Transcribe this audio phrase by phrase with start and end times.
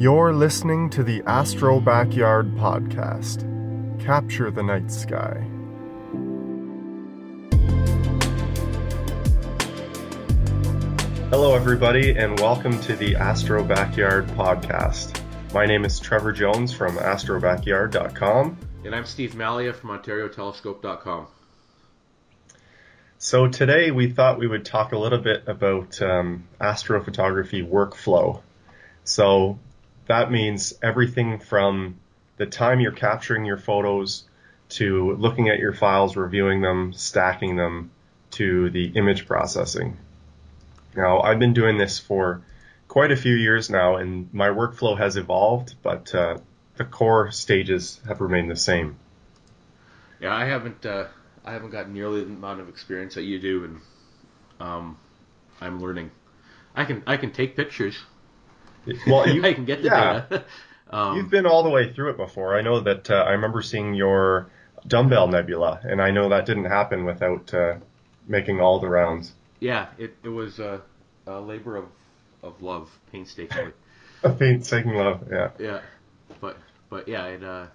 [0.00, 3.44] You're listening to the Astro Backyard Podcast.
[4.02, 5.46] Capture the night sky.
[11.28, 15.20] Hello, everybody, and welcome to the Astro Backyard Podcast.
[15.52, 18.56] My name is Trevor Jones from astrobackyard.com.
[18.86, 21.26] And I'm Steve Malia from OntarioTelescope.com.
[23.18, 28.40] So today we thought we would talk a little bit about um, astrophotography workflow.
[29.04, 29.58] So
[30.10, 31.94] that means everything from
[32.36, 34.24] the time you're capturing your photos
[34.68, 37.92] to looking at your files, reviewing them, stacking them,
[38.32, 39.96] to the image processing.
[40.96, 42.42] Now, I've been doing this for
[42.88, 46.38] quite a few years now, and my workflow has evolved, but uh,
[46.74, 48.96] the core stages have remained the same.
[50.20, 51.06] Yeah, I haven't uh,
[51.44, 53.80] I haven't got nearly the amount of experience that you do, and
[54.58, 54.98] um,
[55.60, 56.10] I'm learning.
[56.74, 57.96] I can I can take pictures.
[59.06, 60.24] Well, you, I can get the yeah.
[60.28, 60.44] data.
[60.90, 62.56] um, You've been all the way through it before.
[62.56, 64.50] I know that uh, I remember seeing your
[64.86, 67.76] dumbbell nebula, and I know that didn't happen without uh,
[68.26, 69.32] making all the rounds.
[69.60, 70.80] yeah, it it was a,
[71.26, 71.86] a labor of
[72.42, 73.72] of love, painstakingly.
[74.22, 75.48] A painstaking love, yeah.
[75.58, 75.80] yeah,
[76.42, 76.58] but
[76.90, 77.66] but yeah, it uh,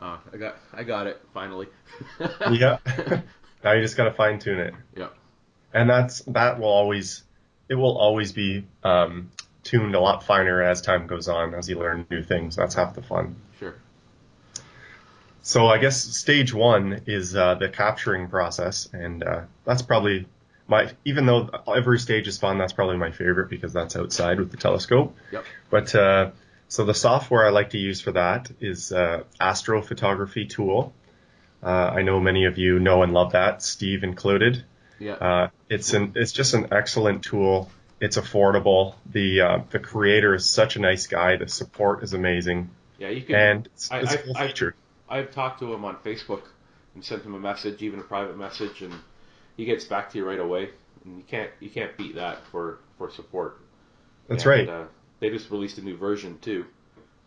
[0.00, 1.68] uh, I got I got it finally.
[2.50, 2.78] Yeah.
[3.62, 5.08] now you just got to fine tune it, yeah.
[5.74, 7.24] and that's that will always
[7.68, 9.30] it will always be um,
[9.74, 12.54] tuned a lot finer as time goes on as you learn new things.
[12.54, 13.34] That's half the fun.
[13.58, 13.74] Sure.
[15.42, 20.26] So I guess stage one is uh, the capturing process, and uh, that's probably
[20.68, 20.92] my.
[21.04, 24.56] Even though every stage is fun, that's probably my favorite because that's outside with the
[24.56, 25.16] telescope.
[25.32, 25.44] Yep.
[25.70, 26.30] But uh,
[26.68, 30.92] so the software I like to use for that is uh, Astrophotography Tool.
[31.62, 34.64] Uh, I know many of you know and love that, Steve included.
[35.00, 35.14] Yeah.
[35.14, 37.70] Uh, it's an it's just an excellent tool.
[38.00, 38.94] It's affordable.
[39.10, 41.36] The uh, the creator is such a nice guy.
[41.36, 43.08] The support is amazing, yeah.
[43.08, 43.34] You can.
[43.36, 44.74] and it's, I- it's I- full I- featured.
[45.08, 46.42] I've talked to him on Facebook
[46.94, 48.92] and sent him a message, even a private message, and
[49.56, 50.70] he gets back to you right away.
[51.04, 53.60] And you can't you can't beat that for for support.
[54.28, 54.68] That's And, right.
[54.68, 54.84] Uh,
[55.20, 56.64] they just released a new version too,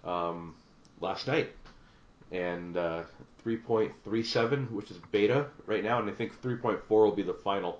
[0.03, 0.55] um,
[0.99, 1.49] last night,
[2.31, 3.03] and uh,
[3.45, 7.79] 3.37, which is beta right now, and I think 3.4 will be the final.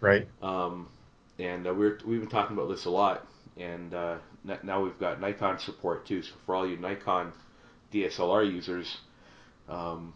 [0.00, 0.28] Right.
[0.42, 0.88] Um,
[1.40, 4.16] and uh, we're we've been talking about this a lot, and uh,
[4.62, 6.22] now we've got Nikon support too.
[6.22, 7.32] So for all you Nikon
[7.92, 8.98] DSLR users,
[9.68, 10.12] um,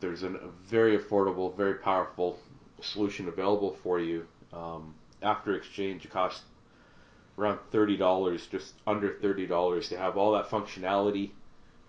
[0.00, 0.38] there's a
[0.68, 2.38] very affordable, very powerful
[2.80, 4.26] solution available for you.
[4.52, 6.42] Um, after exchange, it costs
[7.38, 11.30] around thirty dollars, just under thirty dollars, to have all that functionality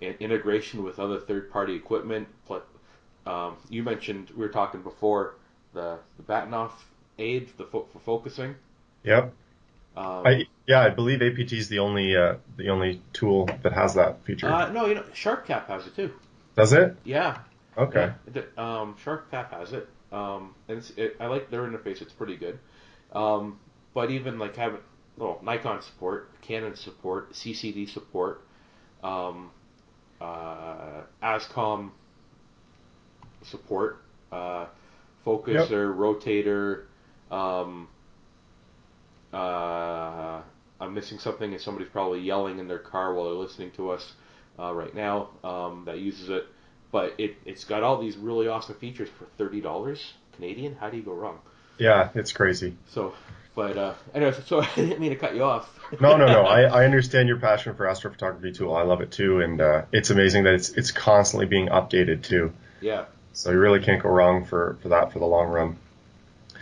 [0.02, 2.28] and integration with other third-party equipment.
[3.26, 5.36] Um, you mentioned we were talking before
[5.74, 6.72] the the Bahtinov
[7.20, 8.56] aid the fo- for focusing.
[9.08, 9.34] Yep.
[9.96, 13.96] Um, I yeah, I believe APT is the only uh, the only tool that has
[13.96, 14.48] that feature.
[14.48, 16.12] uh, no, you know, SharpCap has it too.
[16.56, 16.96] Does it?
[17.04, 17.40] Yeah.
[17.78, 18.12] Okay.
[18.34, 19.88] Yeah, the- um, SharpCap has it.
[20.12, 22.02] Um, and it's, it, I like their interface.
[22.02, 22.60] It's pretty good.
[23.14, 23.60] Um,
[23.94, 24.80] but even like having
[25.18, 28.42] well, Nikon support, Canon support, CCD support,
[29.04, 29.50] um,
[30.22, 31.92] uh, ASCOM
[33.44, 34.66] support, uh,
[35.26, 36.84] focuser, rotator.
[37.36, 37.88] Um,
[39.34, 40.42] uh,
[40.80, 44.14] I'm missing something, and somebody's probably yelling in their car while they're listening to us
[44.60, 46.46] uh, right now um, that uses it.
[46.92, 50.76] But it, it's got all these really awesome features for thirty dollars Canadian.
[50.76, 51.40] How do you go wrong?
[51.78, 52.76] Yeah, it's crazy.
[52.88, 53.14] So,
[53.56, 55.74] but uh, anyway, so I didn't mean to cut you off.
[56.02, 56.42] No, no, no.
[56.42, 58.76] I, I understand your passion for astrophotography tool.
[58.76, 62.52] I love it too, and uh, it's amazing that it's it's constantly being updated too.
[62.82, 63.06] yeah.
[63.32, 65.78] So you really can't go wrong for for that for the long run.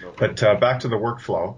[0.02, 0.14] No.
[0.16, 1.56] But uh, back to the workflow.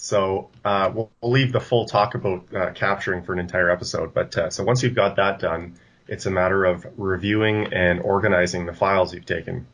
[0.00, 4.14] So uh, we'll, we'll leave the full talk about uh, capturing for an entire episode.
[4.14, 5.74] But uh, so once you've got that done,
[6.08, 9.66] it's a matter of reviewing and organizing the files you've taken.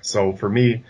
[0.00, 0.84] So for me,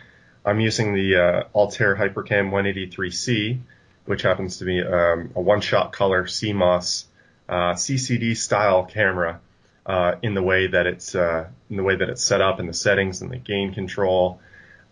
[0.45, 3.59] I'm using the uh, Altair Hypercam 183C,
[4.05, 7.07] which happens to be um, a one-shot color CMOS
[7.49, 9.41] uh, CCD style camera.
[9.85, 12.73] Uh, in the way that it's in the way that it's set up and the
[12.73, 14.39] settings and the gain control,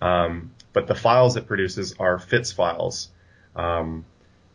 [0.03, 3.09] um, but the files it produces are FITS files.
[3.57, 4.05] Um,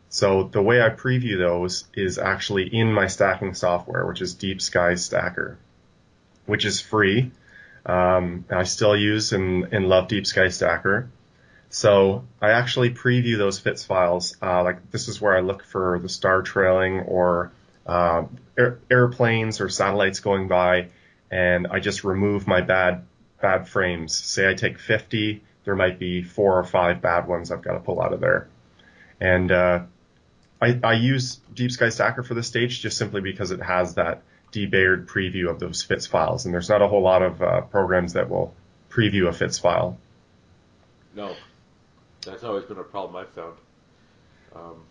[0.10, 4.62] so the way I preview those is actually in my stacking software, which is Deep
[4.62, 5.58] Sky Stacker,
[6.46, 7.32] which is free.
[7.86, 11.10] Um, I still use and, and love Deep Sky Stacker.
[11.70, 14.38] So I actually preview those FITS files.
[14.42, 17.52] Uh, like this is where I look for the star trailing or
[17.86, 18.26] uh,
[18.58, 20.88] air, airplanes or satellites going by,
[21.30, 23.06] and I just remove my bad
[23.42, 24.16] bad frames.
[24.18, 27.80] Say I take 50, there might be four or five bad ones I've got to
[27.80, 28.48] pull out of there,
[29.26, 29.84] and uh,
[30.62, 34.22] I I, use Deep Sky Stacker for this stage just simply because it has that
[34.52, 38.14] debayered preview of those FITS files, and there's not a whole lot of uh, programs
[38.14, 38.54] that will
[38.90, 39.98] preview a FITS file.
[41.16, 41.36] No,
[42.26, 43.58] that's always been a problem I've found.
[44.56, 44.84] Um,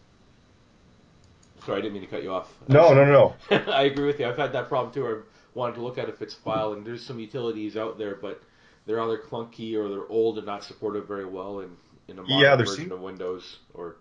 [1.65, 2.53] sorry, I didn't mean to cut you off.
[2.69, 3.73] No, no, no, no.
[3.73, 4.27] I agree with you.
[4.27, 5.07] I've had that problem too.
[5.07, 5.21] I
[5.55, 8.43] wanted to look at a FITS file, and there's some utilities out there, but
[8.87, 11.71] they're either clunky or they're old and not supported very well in,
[12.09, 13.97] in a modern Yeah, version seem- of Windows or.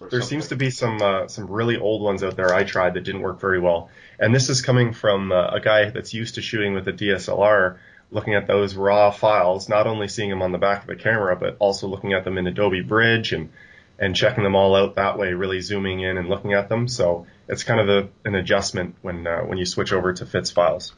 [0.00, 0.28] There something.
[0.28, 3.22] seems to be some uh, some really old ones out there I tried that didn't
[3.22, 6.74] work very well, and this is coming from uh, a guy that's used to shooting
[6.74, 7.78] with a DSLR,
[8.12, 11.34] looking at those raw files, not only seeing them on the back of the camera,
[11.34, 13.50] but also looking at them in Adobe Bridge and
[13.98, 16.86] and checking them all out that way, really zooming in and looking at them.
[16.86, 20.52] So it's kind of a, an adjustment when uh, when you switch over to FITS
[20.52, 20.94] files.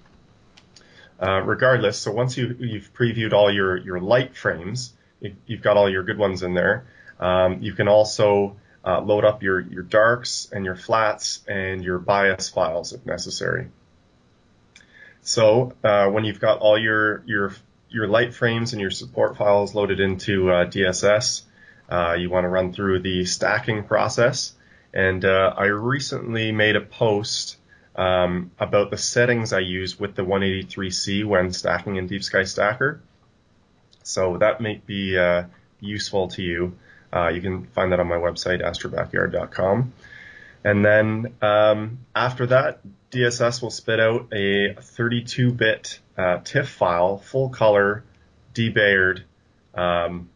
[1.19, 5.79] Uh, regardless, so once you you've previewed all your your light frames, you, you've got
[5.79, 6.87] all your good ones in there.
[7.19, 11.98] Um, you can also uh, load up your your darks and your flats and your
[11.98, 13.68] bias files if necessary.
[15.22, 17.52] So uh, when you've got all your your
[17.88, 21.42] your light frames and your support files loaded into uh, DSS,
[21.88, 24.54] uh, you want to run through the stacking process.
[24.92, 27.56] And uh, I recently made a post
[27.96, 33.00] um, about the settings I use with the 183C when stacking in Deep Sky Stacker.
[34.02, 35.44] So that may be uh,
[35.80, 36.76] useful to you.
[37.12, 39.92] Uh, you can find that on my website, astrobackyard.com.
[40.62, 42.80] And then um, after that,
[43.10, 48.04] DSS will spit out a 32-bit uh, TIFF file, full color,
[48.54, 49.22] debayered
[49.74, 50.28] um,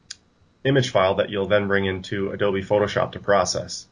[0.64, 3.86] image file that you'll then bring into Adobe Photoshop to process.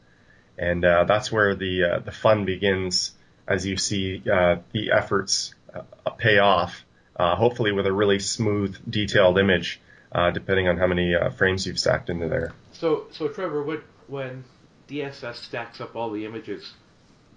[0.57, 3.11] And uh, that's where the uh, the fun begins
[3.47, 6.85] as you see uh, the efforts uh, pay off,
[7.17, 9.81] hopefully with a really smooth, detailed image,
[10.13, 12.53] uh, depending on how many uh, frames you've stacked into there.
[12.73, 14.43] So, so Trevor, when, when
[14.87, 16.73] DSS stacks up all the images,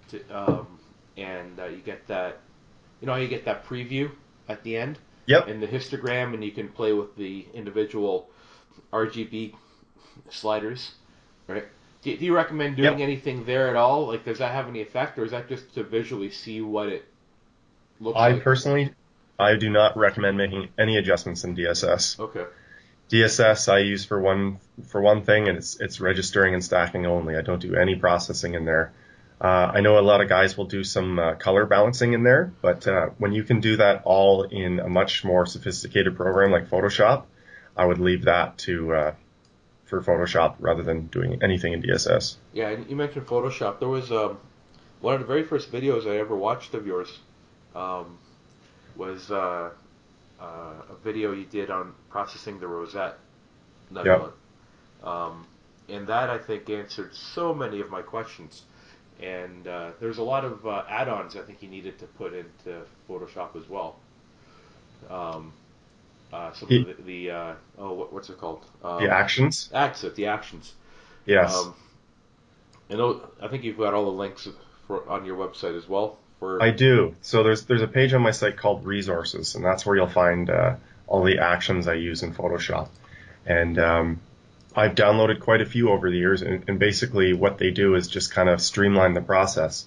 [0.09, 0.67] to, um,
[1.17, 2.39] and uh, you get that,
[3.01, 4.11] you know, you get that preview
[4.47, 5.49] at the end, Yep.
[5.49, 8.29] and the histogram, and you can play with the individual
[8.93, 9.53] RGB
[10.29, 10.91] sliders,
[11.47, 11.65] right?
[12.01, 13.01] Do, do you recommend doing Yep.
[13.01, 14.07] anything there at all?
[14.07, 17.05] Like, does that have any effect, or is that just to visually see what it
[17.99, 18.41] looks I like?
[18.41, 18.93] I personally,
[19.37, 22.19] I do not recommend making any adjustments in DSS.
[22.19, 22.45] okay.
[23.09, 27.35] DSS I use for one for one thing, and it's it's registering and stacking only.
[27.35, 28.93] I don't do any processing in there.
[29.39, 32.51] Uh, I know a lot of guys will do some uh, color balancing in there,
[32.61, 36.69] but uh, when you can do that all in a much more sophisticated program like
[36.69, 37.25] Photoshop,
[37.75, 39.13] I would leave that to uh,
[39.85, 42.35] for Photoshop rather than doing anything in DSS.
[42.51, 43.79] Yeah, and you mentioned Photoshop.
[43.79, 44.37] There was um,
[45.01, 47.07] one of the very first videos I ever watched of yours
[47.75, 48.17] um,
[48.95, 49.31] was
[50.41, 53.17] uh, a video you did on processing the Rosette
[53.91, 54.31] Nebula.
[55.03, 55.45] Um,
[55.89, 58.63] and that I think answered so many of my questions.
[59.21, 62.81] And uh, there's a lot of uh, add-ons I think you needed to put into
[63.09, 63.95] Photoshop as well.
[65.09, 65.53] Um,
[66.31, 68.65] uh, some of the, the uh, oh, what, what's it called?
[68.83, 70.73] Um, The actions, Acts the actions.
[71.25, 71.55] yes.
[71.55, 71.73] Um,
[72.89, 73.21] I.
[73.41, 74.47] I think you've got all the links
[74.87, 76.17] for, on your website as well.
[76.41, 77.15] I do.
[77.21, 80.49] So there's there's a page on my site called resources, and that's where you'll find
[80.49, 80.75] uh,
[81.07, 82.89] all the actions I use in Photoshop.
[83.45, 84.19] And um,
[84.75, 88.07] I've downloaded quite a few over the years, and, and basically what they do is
[88.07, 89.85] just kind of streamline the process.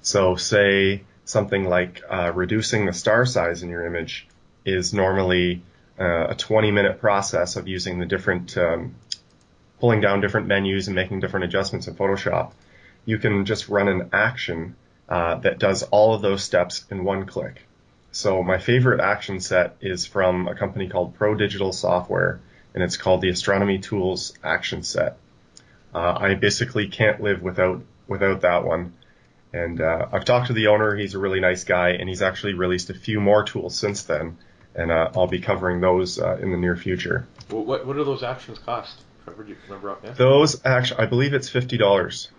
[0.00, 4.26] So say something like uh, reducing the star size in your image
[4.64, 5.62] is normally
[5.98, 8.94] uh, a 20 minute process of using the different um,
[9.80, 12.52] pulling down different menus and making different adjustments in Photoshop.
[13.04, 14.76] You can just run an action
[15.12, 17.60] uh, that does all of those steps in one click.
[18.12, 22.40] So my favorite action set is from a company called Pro Digital Software,
[22.72, 25.18] and it's called the Astronomy Tools Action Set.
[25.94, 28.94] Uh, I basically can't live without without that one.
[29.52, 32.54] And uh, I've talked to the owner; he's a really nice guy, and he's actually
[32.54, 34.38] released a few more tools since then,
[34.74, 37.26] and uh, I'll be covering those uh, in the near future.
[37.50, 39.02] Wh- what what do those actions cost?
[39.26, 39.98] Remember?
[40.16, 42.30] Those actually, I believe it's fifty dollars.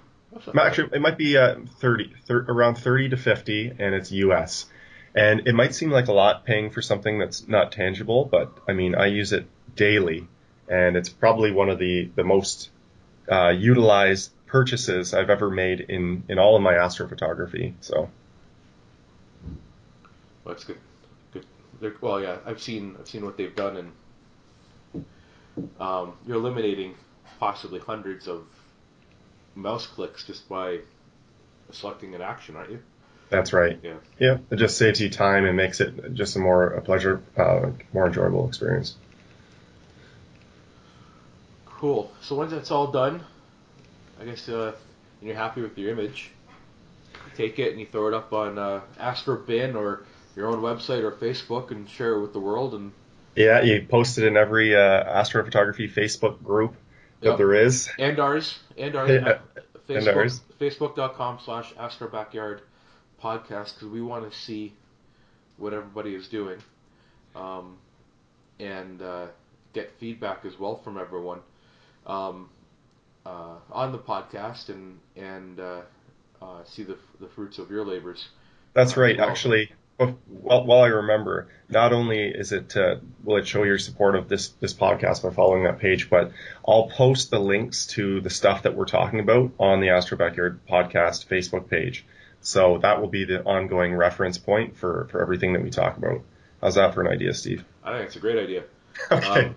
[0.57, 4.65] Actually, it might be uh, 30, thir- around 30 to 50, and it's US.
[5.15, 8.73] And it might seem like a lot paying for something that's not tangible, but I
[8.73, 10.27] mean, I use it daily,
[10.67, 12.69] and it's probably one of the, the most
[13.31, 17.73] uh, utilized purchases I've ever made in, in all of my astrophotography.
[17.81, 18.09] So,
[20.43, 20.77] Well, that's good.
[21.31, 21.45] Good.
[21.79, 23.91] They're, well, yeah, I've seen I've seen what they've done,
[24.93, 25.05] and
[25.79, 26.95] um, you're eliminating
[27.39, 28.45] possibly hundreds of
[29.55, 30.79] mouse clicks just by
[31.71, 32.79] selecting an action, aren't you?
[33.33, 33.79] that's right.
[33.81, 33.95] Yeah.
[34.19, 37.71] Yeah, it just saves you time and makes it just a more a pleasure, uh,
[37.91, 38.95] more enjoyable experience.
[41.65, 42.11] Cool.
[42.21, 43.23] So once that's all done,
[44.21, 44.73] I guess, uh,
[45.19, 46.31] and you're happy with your image,
[47.13, 50.05] you take it and you throw it up on uh, Astrobin or
[50.35, 52.75] your own website or Facebook and share it with the world.
[52.75, 52.91] And
[53.35, 56.75] yeah, you post it in every uh, astrophotography Facebook group
[57.29, 57.37] Yep.
[57.37, 57.89] there is.
[57.99, 59.09] and ours and ours.
[59.09, 59.37] Yeah,
[59.87, 60.41] Facebook, and ours.
[60.59, 62.61] Facebook.com slash Astro Backyard
[63.21, 64.73] podcast because we want to see
[65.57, 66.57] what everybody is doing
[67.35, 67.77] um,
[68.59, 69.27] and uh,
[69.73, 71.39] get feedback as well from everyone
[72.07, 72.49] um,
[73.25, 75.81] uh, on the podcast and and uh,
[76.41, 78.27] uh, see the, the fruits of your labors.
[78.73, 79.17] That's Uh, right.
[79.17, 83.77] well- Actually, while, while I remember, not only is it uh, will it show your
[83.77, 86.31] support of this this podcast by following that page, but
[86.67, 90.59] I'll post the links to the stuff that we're talking about on the Astro Backyard
[90.67, 92.05] podcast Facebook page.
[92.41, 96.21] So that will be the ongoing reference point for for everything that we talk about.
[96.61, 97.63] How's that for an idea, Steve?
[97.83, 98.63] I think it's a great idea.
[99.11, 99.51] Okay.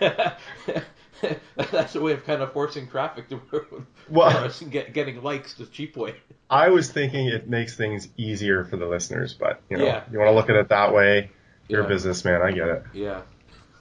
[0.00, 0.82] Um,
[1.70, 3.40] that's a way of kind of forcing traffic to
[4.08, 6.14] Well- us and get, getting likes the cheap way.
[6.48, 10.04] I was thinking it makes things easier for the listeners, but you know, Yeah.
[10.10, 11.30] you want to look at it that way.
[11.68, 11.86] You're Yeah.
[11.86, 12.42] a businessman.
[12.42, 12.82] I get it.
[12.92, 13.22] Yeah.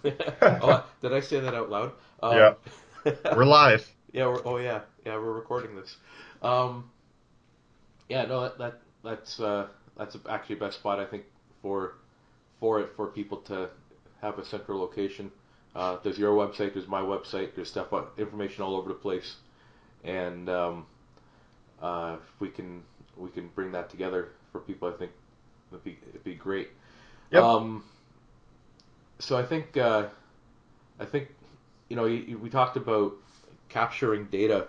[0.42, 1.92] oh, did I say that out loud?
[2.22, 2.54] Um, Yeah.
[3.36, 3.90] We're live.
[4.12, 4.28] yeah.
[4.28, 4.82] We're, oh yeah.
[5.06, 5.16] Yeah.
[5.16, 5.96] We're recording this.
[6.44, 6.90] Um,
[8.08, 8.26] yeah.
[8.26, 8.42] No.
[8.42, 9.68] That, that that's uh,
[9.98, 11.24] that's actually best spot I think
[11.62, 11.96] for
[12.60, 13.70] for it for people to
[14.22, 15.32] have a central location.
[15.76, 16.74] Uh, there's your website.
[16.74, 17.56] There's my website.
[17.56, 19.36] There's stuff uh, information all over the place,
[20.04, 20.86] and um,
[21.82, 22.84] uh, if we can
[23.18, 25.12] we can bring that together for people, I think
[25.72, 26.70] it'd be it'd be great.
[27.32, 27.44] Yep.
[27.44, 27.84] Um,
[29.20, 30.08] so I think uh,
[31.00, 31.30] I think
[31.90, 33.14] you know you, you- we talked about
[33.70, 34.68] capturing data.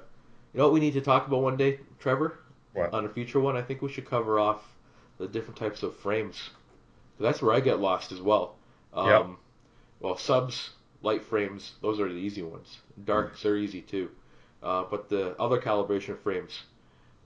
[0.52, 2.40] You know what we need to talk about one day, Trevor?
[2.74, 2.92] What?
[2.92, 4.62] On a future one, I think we should cover off
[5.18, 6.50] the different types of frames.
[7.18, 8.56] That's where I get lost as well.
[8.94, 9.26] Um, Yep.
[10.00, 10.70] Well, subs,
[11.02, 12.78] light frames, those are the easy ones.
[13.04, 14.10] Darks are easy too.
[14.62, 16.62] Uh, but the other calibration frames,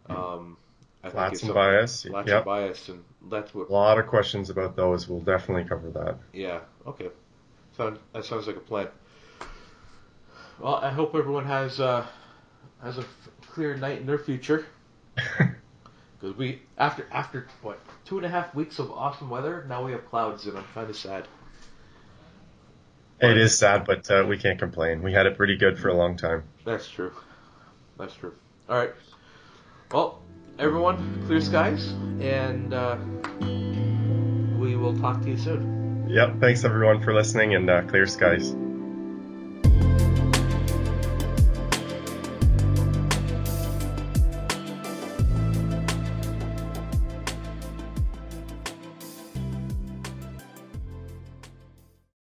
[0.08, 0.56] um,
[1.02, 2.02] I think Flats is and something- bias.
[2.04, 2.36] Flats Yep.
[2.36, 5.08] and bias, and that's what A lot of questions about those.
[5.08, 6.18] We'll definitely cover that.
[6.32, 6.60] yeah.
[6.86, 7.10] Okay.
[7.76, 8.86] Sound that sounds like a plan.
[10.60, 12.06] Well, I hope everyone has uh,
[12.82, 14.66] has a f- clear night in their future.
[16.20, 19.92] Because we after after what two and a half weeks of awesome weather, now we
[19.92, 21.26] have clouds, and I'm kind of sad.
[23.20, 25.02] It is sad, but uh, we can't complain.
[25.02, 26.42] We had it pretty good for a long time.
[26.64, 27.12] That's true.
[27.98, 28.34] That's true.
[28.68, 28.92] All right.
[29.92, 30.20] Well,
[30.58, 32.96] everyone, clear skies, and uh,
[34.58, 36.06] we will talk to you soon.
[36.08, 36.40] Yep.
[36.40, 38.54] Thanks everyone for listening and uh, clear skies.